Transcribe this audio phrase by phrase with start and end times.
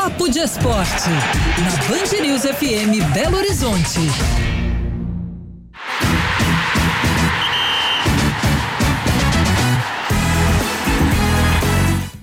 [0.00, 4.57] Papo de Esporte, na Band News FM Belo Horizonte.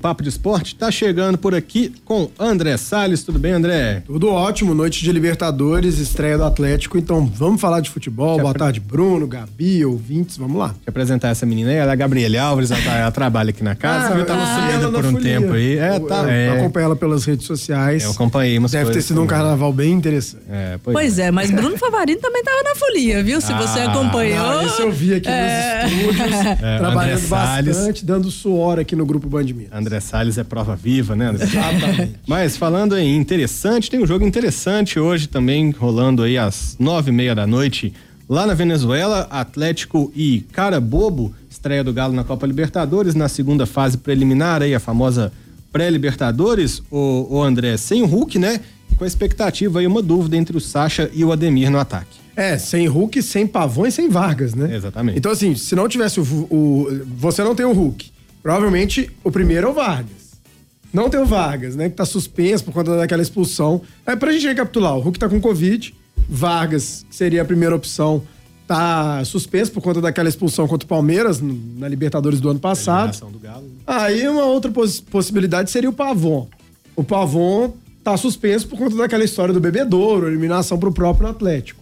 [0.05, 3.23] Papo de Esporte está chegando por aqui com André Salles.
[3.23, 4.03] Tudo bem, André?
[4.05, 4.75] Tudo ótimo.
[4.75, 6.95] Noite de Libertadores, estreia do Atlético.
[6.95, 8.39] Então vamos falar de futebol.
[8.39, 10.37] Boa tarde, Bruno, Gabi, ouvintes.
[10.37, 10.75] Vamos lá.
[10.83, 11.77] Quer apresentar essa menina aí?
[11.77, 14.13] Ela é a Gabriela Alves, ela, tá, ela trabalha aqui na casa.
[14.13, 15.41] Ah, eu tava ah, por um folia.
[15.41, 15.75] tempo aí.
[15.75, 16.21] É, tá.
[16.21, 16.59] Eu, é.
[16.59, 18.03] acompanho ela pelas redes sociais.
[18.03, 20.43] Eu acompanhei umas Deve ter sido um carnaval bem interessante.
[20.47, 21.29] É, pois, pois é.
[21.29, 21.31] é.
[21.31, 23.41] mas Bruno Favarino também tava na folia, viu?
[23.41, 24.37] Se ah, você acompanhou.
[24.37, 25.81] Não, isso eu vi aqui é.
[25.81, 26.31] nos estúdios,
[26.61, 29.73] é, trabalhando bastante, dando suor aqui no Grupo Band Minas.
[29.73, 31.31] André Salles é prova viva, né?
[31.33, 32.15] Exatamente.
[32.27, 37.13] Mas falando em interessante, tem um jogo interessante hoje também rolando aí às nove e
[37.13, 37.93] meia da noite
[38.27, 43.97] lá na Venezuela, Atlético e Carabobo, estreia do Galo na Copa Libertadores na segunda fase
[43.97, 45.31] preliminar aí a famosa
[45.71, 48.61] pré-Libertadores, o, o André sem o Hulk, né?
[48.97, 52.17] Com a expectativa aí uma dúvida entre o Sacha e o Ademir no ataque.
[52.35, 54.75] É, sem Hulk, sem Pavão e sem Vargas, né?
[54.75, 55.17] Exatamente.
[55.17, 56.87] Então, assim, se não tivesse o, o.
[57.17, 58.11] Você não tem o Hulk.
[58.45, 60.35] Provavelmente o primeiro é o Vargas.
[60.93, 61.89] Não tem o Vargas, né?
[61.89, 63.81] Que tá suspenso por conta daquela expulsão.
[64.05, 65.95] É pra gente recapitular: o Hulk tá com Covid.
[66.29, 68.21] Vargas, que seria a primeira opção,
[68.67, 73.19] tá suspenso por conta daquela expulsão contra o Palmeiras na Libertadores do ano passado.
[73.31, 73.63] Do Galo.
[73.63, 73.69] Né?
[73.87, 76.47] Aí uma outra poss possibilidade seria o Pavon.
[76.95, 77.73] O Pavon
[78.03, 81.81] tá suspenso por conta daquela história do bebedouro, eliminação pro próprio Atlético.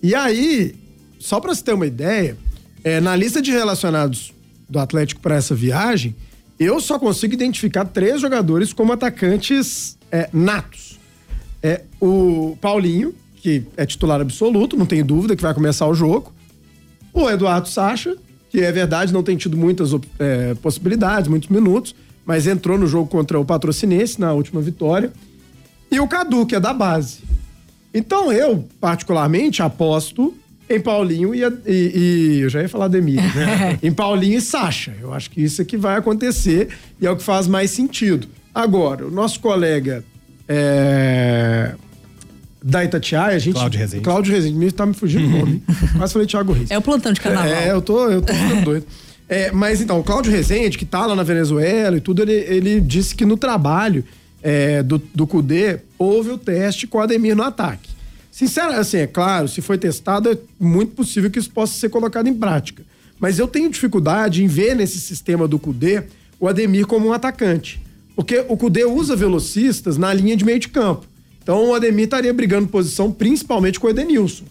[0.00, 0.76] E aí,
[1.18, 2.36] só para você ter uma ideia,
[2.84, 4.32] é, na lista de relacionados
[4.68, 6.14] do Atlético para essa viagem,
[6.58, 10.98] eu só consigo identificar três jogadores como atacantes é, natos.
[11.62, 16.32] É o Paulinho, que é titular absoluto, não tem dúvida que vai começar o jogo.
[17.12, 18.16] O Eduardo Sacha,
[18.50, 23.08] que é verdade, não tem tido muitas é, possibilidades, muitos minutos, mas entrou no jogo
[23.08, 25.12] contra o Patrocinense na última vitória.
[25.90, 27.20] E o Cadu, que é da base.
[27.94, 30.34] Então eu, particularmente, aposto
[30.68, 33.78] em Paulinho e, e, e, eu já ia falar Demir, né?
[33.82, 34.94] em Paulinho e Sacha.
[35.00, 36.68] Eu acho que isso é que vai acontecer
[37.00, 38.28] e é o que faz mais sentido.
[38.54, 40.04] Agora, o nosso colega
[40.48, 41.74] é,
[42.62, 43.54] da Itatiaia, a gente.
[43.54, 44.04] Cláudio Rezende.
[44.04, 45.62] Cláudio Rezende, tá me fugindo o nome.
[45.96, 46.70] Quase falei Thiago Reis.
[46.70, 47.50] É o plantão de carnaval.
[47.50, 48.86] É, eu tô, eu tô ficando doido.
[49.30, 52.80] É, mas então, o Cláudio Rezende, que tá lá na Venezuela e tudo, ele, ele
[52.80, 54.02] disse que no trabalho
[54.42, 57.90] é, do, do CUDE houve o teste com o Ademir no ataque.
[58.38, 62.28] Sinceramente, assim, é claro, se foi testado, é muito possível que isso possa ser colocado
[62.28, 62.84] em prática.
[63.18, 66.04] Mas eu tenho dificuldade em ver nesse sistema do CUDE
[66.38, 67.82] o Ademir como um atacante.
[68.14, 71.04] Porque o CUDE usa velocistas na linha de meio de campo.
[71.42, 74.44] Então o Ademir estaria brigando posição principalmente com o Edenilson.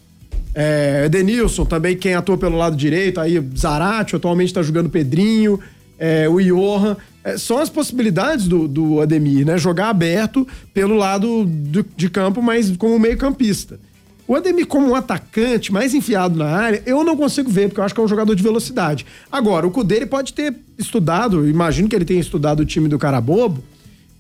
[0.54, 5.62] É, Edenilson também, quem atua pelo lado direito, aí Zarate, atualmente está jogando Pedrinho,
[5.98, 6.98] é, o Johan.
[7.24, 9.58] É, são as possibilidades do, do Ademir, né?
[9.58, 13.80] Jogar aberto pelo lado do, de campo, mas como meio-campista.
[14.28, 17.84] O Ademir, como um atacante mais enfiado na área, eu não consigo ver, porque eu
[17.86, 19.06] acho que é um jogador de velocidade.
[19.32, 23.64] Agora, o Cudê pode ter estudado, imagino que ele tenha estudado o time do Carabobo,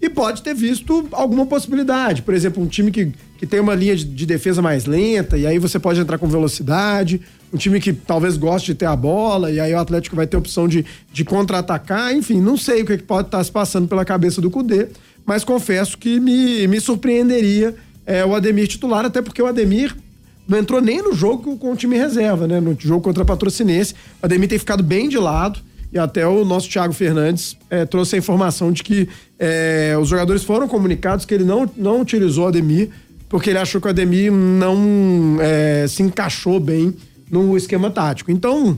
[0.02, 2.22] e pode ter visto alguma possibilidade.
[2.22, 5.46] Por exemplo, um time que, que tem uma linha de, de, defesa mais lenta, e
[5.46, 7.20] aí você pode entrar com velocidade.
[7.53, 10.35] Um time que talvez goste de ter a bola, e aí o Atlético vai ter
[10.35, 12.13] opção de, de contra-atacar.
[12.13, 14.88] Enfim, não sei o que, pode estar se passando pela cabeça do Cudê,
[15.25, 17.75] mas confesso que me, me surpreenderia
[18.06, 19.96] é, o Ademir titular, até porque o Ademir
[20.47, 22.59] não entrou nem no jogo com o time reserva, né?
[22.59, 23.94] No jogo contra a Patrocinense.
[24.22, 25.59] O Ademir tem ficado bem de lado.
[25.91, 29.07] E até o nosso Thiago Fernandes é, trouxe a informação de que
[29.40, 32.90] é, os jogadores foram comunicados que ele não, não utilizou o Ademir,
[33.30, 36.94] porque ele achou que o Ademir não é, se encaixou bem
[37.30, 38.32] no esquema tático.
[38.32, 38.78] Então,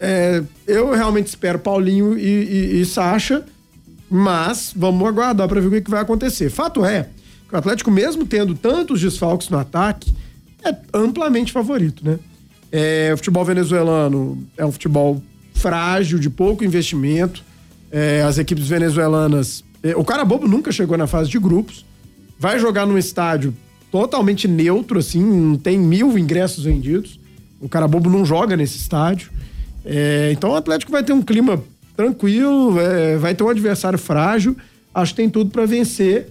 [0.00, 3.44] é, eu realmente espero Paulinho e, e, e Sacha,
[4.10, 6.50] mas vamos aguardar para ver o que, vai acontecer.
[6.50, 7.08] Fato é
[7.48, 10.14] que o Atlético, mesmo tendo tantos desfalques no ataque,
[10.64, 12.18] é amplamente favorito, né?
[12.70, 15.22] É, o futebol venezuelano é um futebol
[15.54, 17.42] frágil, de pouco investimento.
[17.90, 19.64] É, as equipes venezuelanas.
[19.82, 21.86] É, o Carabobo nunca chegou na fase de grupos.
[22.38, 23.54] Vai jogar num estádio
[23.90, 27.17] totalmente neutro, assim, não tem mil ingressos vendidos.
[27.60, 29.30] O Carabobo não joga nesse estádio.
[29.84, 31.62] É, então o Atlético vai ter um clima
[31.96, 34.56] tranquilo, é, vai ter um adversário frágil.
[34.94, 36.28] Acho que tem tudo para vencer.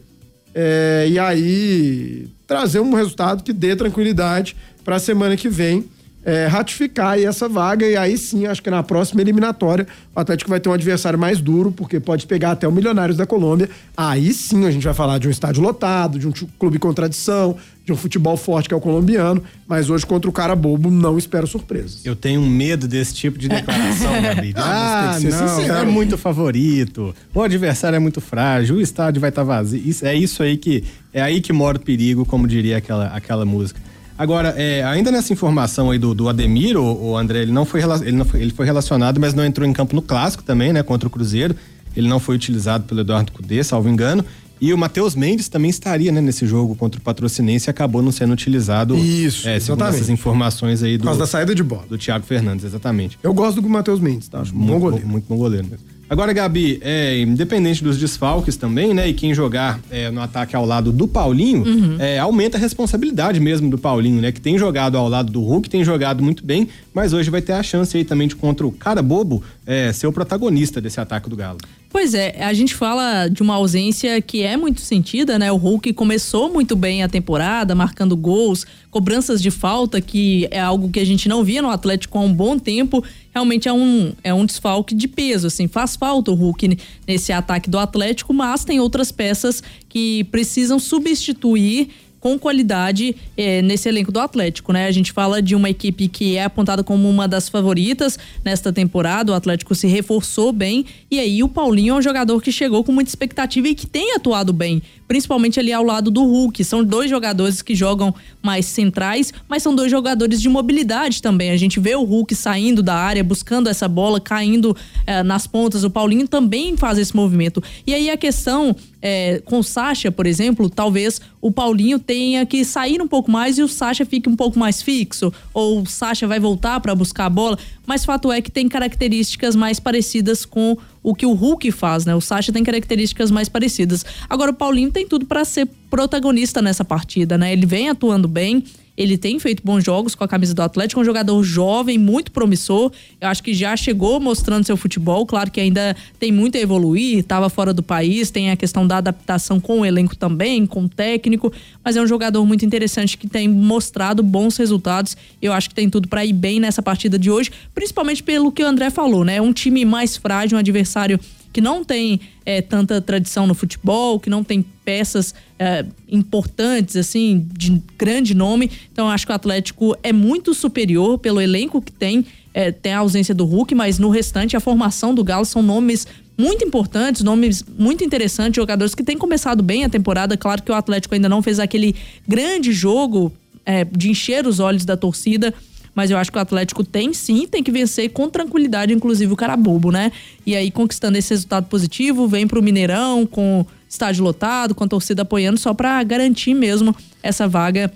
[0.53, 5.85] É, e aí trazer um resultado que dê tranquilidade para a semana que vem
[6.27, 10.59] é, ratificar essa vaga e aí sim, acho que na próxima eliminatória o Atlético vai
[10.59, 13.69] ter um adversário mais duro, porque pode pegar até o Milionários da Colômbia.
[13.95, 17.55] Aí sim a gente vai falar de um estádio lotado, de um clube com tradição,
[17.85, 21.17] de um futebol forte que é o colombiano, mas hoje contra o cara bobo não
[21.17, 22.05] espero surpresas.
[22.05, 24.53] Eu tenho medo desse tipo de declaração, Gabi.
[24.57, 25.19] Ah, ah
[25.65, 27.15] não, é muito favorito.
[27.33, 29.81] O adversário é muito frágil, o estádio vai estar tá vazio.
[29.85, 30.83] Isso, é isso aí que
[31.13, 33.86] é aí que mora o perigo, como diria aquela, aquela música.
[34.17, 37.81] Agora, é, ainda nessa informação aí do, do Ademir, o, o, André, ele não, foi,
[38.01, 40.81] ele não foi, ele foi relacionado, mas não entrou em campo no clássico também, né,
[40.81, 41.55] contra o Cruzeiro.
[41.95, 44.25] Ele não foi utilizado pelo Eduardo Cudê, salvo engano.
[44.59, 48.11] E o Matheus Mendes também estaria né, nesse jogo contra o Patrocinense e acabou não
[48.11, 48.97] sendo utilizado.
[48.97, 49.95] Isso, é, exatamente.
[49.95, 51.01] essas informações aí do.
[51.01, 51.85] Por causa da saída de bola.
[51.87, 53.19] Do Thiago Fernandes, exatamente.
[53.21, 54.39] Eu gosto do Matheus Mendes, tá?
[54.39, 55.07] Acho muito bom goleiro.
[55.07, 55.85] Muito bom goleiro mesmo.
[56.09, 59.09] Agora, Gabi, é, independente dos desfalques também, né?
[59.09, 61.97] E quem jogar é, no ataque ao lado do Paulinho, uhum.
[61.99, 64.31] é, aumenta a responsabilidade mesmo do Paulinho, né?
[64.31, 67.53] Que tem jogado ao lado do Hulk, tem jogado muito bem, mas hoje vai ter
[67.53, 71.29] a chance aí também de contra o cara bobo é, ser o protagonista desse ataque
[71.29, 71.57] do Galo.
[71.89, 75.51] Pois é, a gente fala de uma ausência que é muito sentida, né?
[75.51, 80.89] O Hulk começou muito bem a temporada, marcando gols, cobranças de falta, que é algo
[80.89, 83.03] que a gente não via no Atlético há um bom tempo.
[83.33, 87.69] Realmente é um, é um desfalque de peso, assim, faz falta o Hulk nesse ataque
[87.69, 91.89] do Atlético, mas tem outras peças que precisam substituir
[92.27, 94.87] com qualidade é, nesse elenco do Atlético, né?
[94.87, 99.31] A gente fala de uma equipe que é apontada como uma das favoritas nesta temporada.
[99.31, 102.91] O Atlético se reforçou bem e aí o Paulinho é um jogador que chegou com
[102.91, 106.63] muita expectativa e que tem atuado bem principalmente ali ao lado do Hulk.
[106.63, 111.51] São dois jogadores que jogam mais centrais, mas são dois jogadores de mobilidade também.
[111.51, 114.75] A gente vê o Hulk saindo da área, buscando essa bola, caindo
[115.05, 115.83] eh, nas pontas.
[115.83, 117.63] O Paulinho também faz esse movimento.
[117.85, 122.65] E aí a questão é, com o Sacha, por exemplo, talvez o Paulinho tenha que
[122.65, 126.27] sair um pouco mais e o Sacha fique um pouco mais fixo, ou o Sacha
[126.27, 130.77] vai voltar para buscar a bola, mas fato é que tem características mais parecidas com
[131.03, 132.15] o que o Hulk faz, né?
[132.15, 134.05] O Sacha tem características mais parecidas.
[134.29, 137.53] Agora o Paulinho tem tudo para ser protagonista nessa partida, né?
[137.53, 138.63] Ele vem atuando bem,
[138.97, 142.31] ele tem feito bons jogos com a camisa do Atlético, é um jogador jovem, muito
[142.31, 142.91] promissor.
[143.21, 145.25] Eu acho que já chegou mostrando seu futebol.
[145.25, 148.97] Claro que ainda tem muito a evoluir, estava fora do país, tem a questão da
[148.97, 151.53] adaptação com o elenco também, com o técnico.
[151.85, 155.15] Mas é um jogador muito interessante que tem mostrado bons resultados.
[155.39, 158.63] Eu acho que tem tudo para ir bem nessa partida de hoje, principalmente pelo que
[158.63, 159.39] o André falou, né?
[159.39, 161.19] Um time mais frágil, um adversário
[161.57, 167.47] que não tem é, tanta tradição no futebol, que não tem peças é, importantes, assim,
[167.51, 168.69] de grande nome.
[168.93, 172.27] Então, acho que o Atlético é muito superior pelo elenco que tem.
[172.53, 176.05] É, tem a ausência do Hulk, mas no restante, a formação do Galo são nomes
[176.37, 180.37] muito importantes, nomes muito interessantes, jogadores que têm começado bem a temporada.
[180.37, 181.95] Claro que o Atlético ainda não fez aquele
[182.27, 183.33] grande jogo
[183.65, 185.51] é, de encher os olhos da torcida
[185.97, 189.35] mas eu acho que o Atlético tem sim, tem que vencer com tranquilidade, inclusive o
[189.35, 190.11] cara bobo, né?
[190.45, 195.23] E aí conquistando esse resultado positivo, vem pro Mineirão com estádio lotado, com a torcida
[195.23, 197.91] apoiando, só para garantir mesmo essa vaga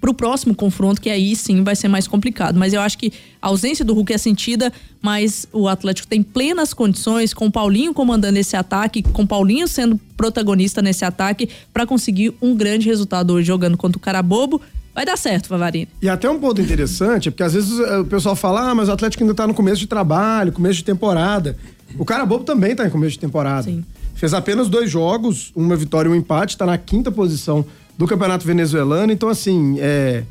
[0.00, 2.58] pro próximo confronto, que aí sim vai ser mais complicado.
[2.58, 6.74] Mas eu acho que a ausência do Hulk é sentida, mas o Atlético tem plenas
[6.74, 11.86] condições, com o Paulinho comandando esse ataque, com o Paulinho sendo protagonista nesse ataque, para
[11.86, 14.60] conseguir um grande resultado hoje jogando contra o Carabobo
[14.98, 15.86] Vai dar certo, Favarino.
[16.02, 18.92] E até um ponto interessante, porque às vezes eh, o pessoal fala, ah, mas o
[18.92, 21.56] Atlético ainda tá no começo de trabalho, começo de temporada.
[21.96, 23.62] O cara bobo também tá em começo de temporada.
[23.62, 23.84] Sim.
[24.16, 27.64] Fez apenas dois jogos, uma vitória e um empate, tá na quinta posição
[27.96, 29.12] do Campeonato Venezuelano.
[29.12, 30.24] Então, assim, é.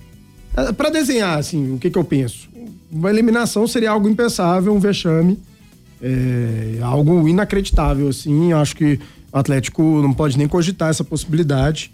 [0.58, 2.50] é para desenhar, assim, o que, que eu penso?
[2.92, 5.40] Uma eliminação seria algo impensável, um vexame.
[6.02, 8.52] É, algo inacreditável, assim.
[8.52, 9.00] Acho que
[9.32, 11.90] o Atlético não pode nem cogitar essa possibilidade.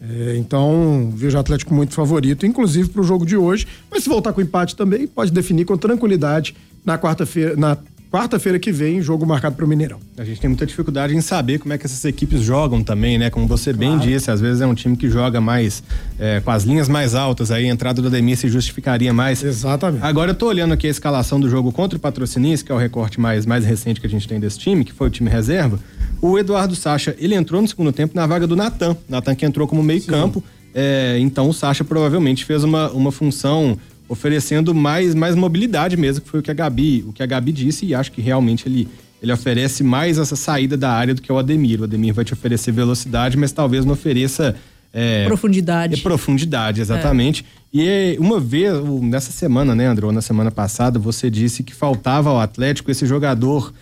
[0.00, 3.66] É, então, vejo o Atlético muito favorito, inclusive para o jogo de hoje.
[3.90, 7.76] Mas se voltar com empate também, pode definir com tranquilidade na quarta-feira, na
[8.10, 9.98] quarta-feira que vem, jogo marcado para o Mineirão.
[10.16, 13.30] A gente tem muita dificuldade em saber como é que essas equipes jogam também, né?
[13.30, 13.98] Como você claro.
[13.98, 15.82] bem disse, às vezes é um time que joga mais
[16.18, 19.42] é, com as linhas mais altas, aí a entrada do Ademir se justificaria mais.
[19.42, 20.04] Exatamente.
[20.04, 22.78] Agora eu tô olhando aqui a escalação do jogo contra o Patrocinense, que é o
[22.78, 25.78] recorte mais, mais recente que a gente tem desse time, que foi o time reserva.
[26.20, 28.96] O Eduardo Sacha, ele entrou no segundo tempo na vaga do Natan.
[29.08, 30.08] Natan que entrou como meio Sim.
[30.08, 30.42] campo.
[30.74, 36.28] É, então o Sacha provavelmente fez uma, uma função oferecendo mais, mais mobilidade mesmo, que
[36.28, 38.88] foi o que a Gabi, o que a Gabi disse, e acho que realmente ele,
[39.22, 41.80] ele oferece mais essa saída da área do que o Ademir.
[41.80, 44.56] O Ademir vai te oferecer velocidade, mas talvez não ofereça
[44.92, 45.94] é, profundidade.
[45.94, 47.44] É, profundidade, exatamente.
[47.74, 48.14] É.
[48.14, 48.72] E uma vez,
[49.02, 53.72] nessa semana, né, André, na semana passada, você disse que faltava ao Atlético esse jogador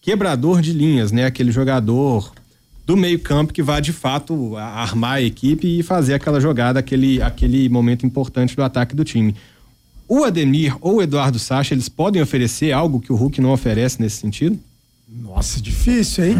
[0.00, 1.26] quebrador de linhas, né?
[1.26, 2.32] Aquele jogador
[2.84, 7.68] do meio-campo que vai de fato armar a equipe e fazer aquela jogada, aquele, aquele
[7.68, 9.34] momento importante do ataque do time.
[10.14, 13.98] O Ademir ou o Eduardo Sacha, eles podem oferecer algo que o Hulk não oferece
[13.98, 14.58] nesse sentido?
[15.08, 16.36] Nossa, difícil, hein?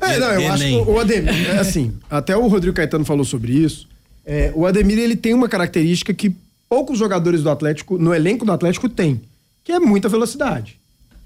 [0.00, 3.04] Ah, é, não, eu é, acho que o Ademir, é assim, até o Rodrigo Caetano
[3.04, 3.88] falou sobre isso.
[4.24, 6.36] É, o Ademir, ele tem uma característica que
[6.68, 9.20] poucos jogadores do Atlético, no elenco do Atlético, tem,
[9.64, 10.78] que é muita velocidade.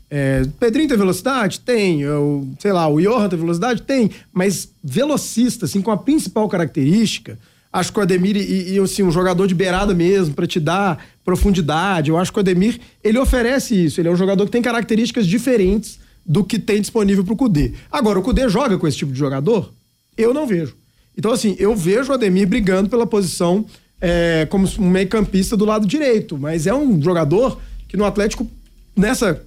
[0.08, 1.60] É, Pedrinho tem velocidade?
[1.60, 2.00] Tem.
[2.00, 3.82] Eu, sei lá, o Johan tem velocidade?
[3.82, 4.10] Tem.
[4.32, 7.38] Mas velocista, assim, com a principal característica,
[7.72, 11.04] acho que o Ademir, e, e assim, um jogador de beirada mesmo, para te dar
[11.24, 14.00] profundidade, eu acho que o Ademir, ele oferece isso.
[14.00, 17.72] Ele é um jogador que tem características diferentes do que tem disponível pro Cudê.
[17.90, 19.72] Agora, o Cudê joga com esse tipo de jogador?
[20.16, 20.76] Eu não vejo.
[21.16, 23.64] Então, assim, eu vejo o Ademir brigando pela posição
[24.00, 28.48] é, como um meio-campista do lado direito, mas é um jogador que no Atlético,
[28.96, 29.42] nessa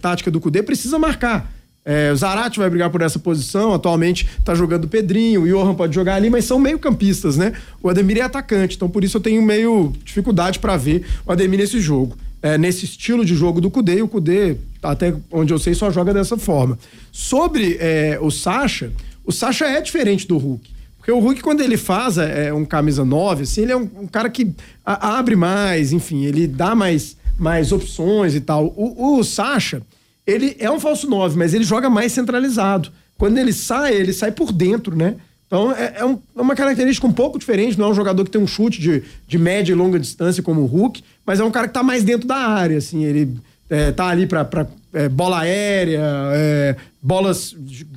[0.00, 1.51] tática do Cudê, precisa marcar.
[1.84, 5.74] É, o Zarate vai brigar por essa posição, atualmente tá jogando o Pedrinho, o Johan
[5.74, 7.52] pode jogar ali, mas são meio-campistas, né?
[7.82, 11.58] O Ademir é atacante, então por isso eu tenho meio dificuldade para ver o Ademir
[11.58, 12.16] nesse jogo.
[12.40, 15.92] É, nesse estilo de jogo do Cudê, e o Cudê, até onde eu sei, só
[15.92, 16.76] joga dessa forma.
[17.12, 18.92] Sobre é, o Sacha,
[19.24, 20.68] o Sacha é diferente do Hulk.
[20.98, 24.06] Porque o Hulk, quando ele faz é, um camisa 9, assim, ele é um, um
[24.06, 24.52] cara que
[24.84, 28.72] a, abre mais, enfim, ele dá mais, mais opções e tal.
[28.76, 29.82] O, o Sacha,
[30.26, 32.90] ele é um falso 9, mas ele joga mais centralizado.
[33.18, 35.16] Quando ele sai, ele sai por dentro, né?
[35.46, 38.30] Então é, é, um, é, uma característica um pouco diferente, não é um jogador que
[38.30, 41.50] tem um chute de, de média e longa distância como o Hulk, mas é um
[41.50, 43.36] cara que tá mais dentro da área, assim, ele
[43.68, 44.48] é, tá ali pra
[44.94, 46.00] é, bola aérea,
[46.34, 47.54] é, bolas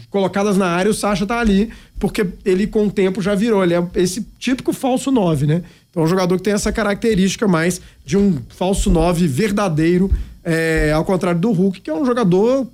[0.10, 3.74] colocadas na área, o Sacha tá ali, porque ele com o tempo já virou, ele
[3.74, 5.64] é esse típico falso 9, né?
[5.90, 10.12] Então é um jogador que tem essa característica mais de um falso 9 verdadeiro,
[10.46, 12.68] é, ao contrário do Hulk, que é um jogador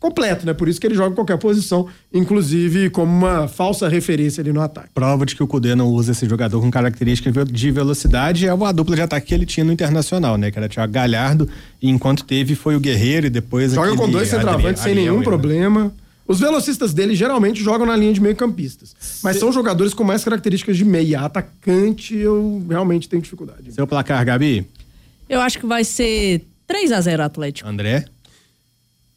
[0.00, 0.52] completo, né?
[0.52, 4.60] Por isso que ele joga em qualquer posição, inclusive como uma falsa referência ali no
[4.60, 4.88] ataque.
[4.92, 8.72] Prova de que o Cudê não usa esse jogador com característica de velocidade é a
[8.72, 10.50] dupla de ataque que ele tinha no Internacional, né?
[10.50, 11.48] Que era o Thiago Galhardo,
[11.80, 15.24] e enquanto teve foi o Guerreiro e depois Joga com dois centroavantes sem nenhum né?
[15.24, 15.92] problema.
[16.26, 18.94] Os velocistas dele geralmente jogam na linha de meio campistas.
[19.22, 19.40] Mas Se...
[19.40, 21.20] são jogadores com mais características de meia.
[21.20, 23.72] Atacante, eu realmente tenho dificuldade.
[23.72, 24.66] Seu placar, Gabi?
[25.28, 27.68] Eu acho que vai ser 3 a 0 Atlético.
[27.68, 28.04] André?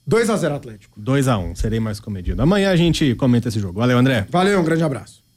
[0.06, 1.00] 2 a 0 Atlético.
[1.00, 2.42] 2 a 1 serei mais comedido.
[2.42, 3.80] Amanhã a gente comenta esse jogo.
[3.80, 4.25] Valeu, André.
[4.30, 5.24] Valeu, um grande abraço.